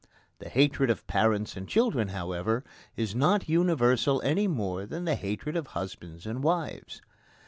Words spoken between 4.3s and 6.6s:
more than the hatred of husbands and